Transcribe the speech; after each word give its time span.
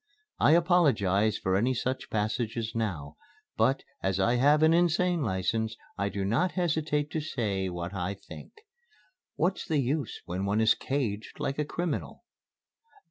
I 0.39 0.53
apologize 0.53 1.37
for 1.37 1.55
any 1.55 1.75
such 1.75 2.09
passages 2.09 2.71
now, 2.73 3.17
but, 3.55 3.83
as 4.01 4.19
I 4.19 4.37
have 4.37 4.63
an 4.63 4.73
Insane 4.73 5.21
License, 5.21 5.77
I 5.95 6.09
do 6.09 6.25
not 6.25 6.53
hesitate 6.53 7.11
to 7.11 7.21
say 7.21 7.69
what 7.69 7.93
I 7.93 8.15
think. 8.15 8.51
What's 9.35 9.63
the 9.67 9.77
use 9.77 10.19
when 10.25 10.43
one 10.43 10.59
is 10.59 10.73
caged 10.73 11.39
like 11.39 11.59
a 11.59 11.65
criminal? 11.65 12.23